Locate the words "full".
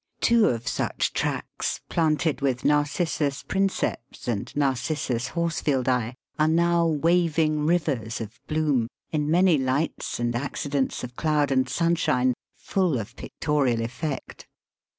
12.55-12.97